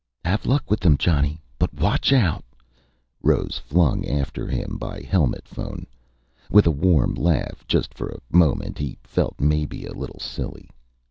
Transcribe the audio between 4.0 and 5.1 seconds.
after him by